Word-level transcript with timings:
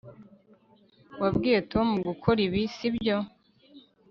wabwiye 1.21 1.59
tom 1.71 1.87
gukora 2.07 2.39
ibi, 2.47 2.61
sibyo 2.75 3.17